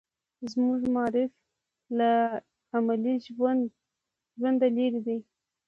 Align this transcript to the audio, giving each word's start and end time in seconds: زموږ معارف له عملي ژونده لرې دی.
زموږ 0.51 0.81
معارف 0.93 1.31
له 1.97 2.11
عملي 2.75 3.15
ژونده 4.35 4.67
لرې 4.75 4.99
دی. 5.07 5.19